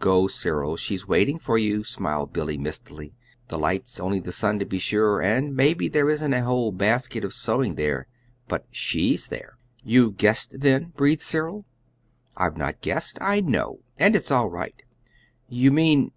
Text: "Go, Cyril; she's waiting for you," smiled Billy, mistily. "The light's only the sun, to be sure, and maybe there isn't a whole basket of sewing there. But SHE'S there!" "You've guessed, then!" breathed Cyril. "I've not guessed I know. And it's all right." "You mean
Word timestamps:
"Go, 0.00 0.26
Cyril; 0.26 0.74
she's 0.76 1.06
waiting 1.06 1.38
for 1.38 1.56
you," 1.58 1.84
smiled 1.84 2.32
Billy, 2.32 2.58
mistily. 2.58 3.14
"The 3.46 3.56
light's 3.56 4.00
only 4.00 4.18
the 4.18 4.32
sun, 4.32 4.58
to 4.58 4.64
be 4.64 4.80
sure, 4.80 5.22
and 5.22 5.54
maybe 5.54 5.86
there 5.86 6.10
isn't 6.10 6.34
a 6.34 6.42
whole 6.42 6.72
basket 6.72 7.24
of 7.24 7.32
sewing 7.32 7.76
there. 7.76 8.08
But 8.48 8.66
SHE'S 8.72 9.28
there!" 9.28 9.58
"You've 9.84 10.16
guessed, 10.16 10.58
then!" 10.58 10.86
breathed 10.96 11.22
Cyril. 11.22 11.66
"I've 12.36 12.56
not 12.56 12.80
guessed 12.80 13.18
I 13.20 13.40
know. 13.40 13.78
And 13.96 14.16
it's 14.16 14.32
all 14.32 14.48
right." 14.50 14.74
"You 15.48 15.70
mean 15.70 16.10